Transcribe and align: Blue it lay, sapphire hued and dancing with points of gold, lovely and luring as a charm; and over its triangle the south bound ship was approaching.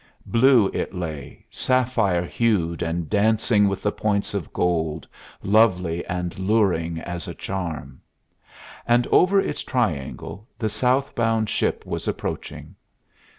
Blue 0.25 0.65
it 0.73 0.95
lay, 0.95 1.45
sapphire 1.51 2.25
hued 2.25 2.81
and 2.81 3.07
dancing 3.07 3.67
with 3.67 3.83
points 3.95 4.33
of 4.33 4.51
gold, 4.51 5.07
lovely 5.43 6.03
and 6.07 6.39
luring 6.39 6.97
as 7.01 7.27
a 7.27 7.35
charm; 7.35 8.01
and 8.87 9.05
over 9.11 9.39
its 9.39 9.63
triangle 9.63 10.47
the 10.57 10.69
south 10.69 11.13
bound 11.13 11.51
ship 11.51 11.85
was 11.85 12.07
approaching. 12.07 12.73